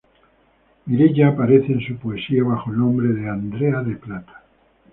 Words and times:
Mireya, 0.87 1.27
aparece 1.27 1.73
en 1.73 1.81
su 1.81 1.95
poesía 1.95 2.43
bajo 2.43 2.71
el 2.71 2.79
nombre 2.79 3.09
de 3.09 3.29
"Andrea 3.29 3.81
de 3.83 3.95
Plata". 3.97 4.41